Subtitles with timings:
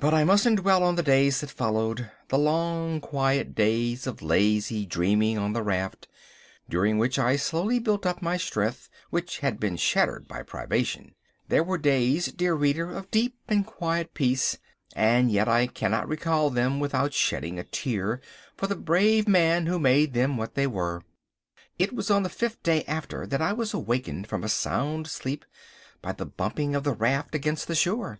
[0.00, 5.36] But I mustn't dwell on the days that followed—the long quiet days of lazy dreaming
[5.36, 6.08] on the raft,
[6.66, 11.14] during which I slowly built up my strength, which had been shattered by privation.
[11.46, 14.56] They were days, dear reader, of deep and quiet peace,
[14.96, 18.22] and yet I cannot recall them without shedding a tear
[18.56, 21.02] for the brave man who made them what they were.
[21.78, 25.44] It was on the fifth day after that I was awakened from a sound sleep
[26.00, 28.18] by the bumping of the raft against the shore.